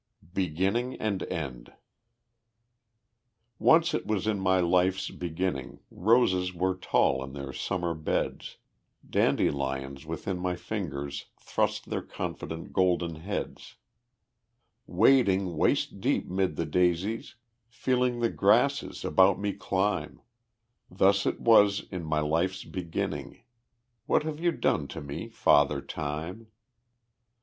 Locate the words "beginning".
0.33-0.95, 5.11-5.79, 22.63-23.43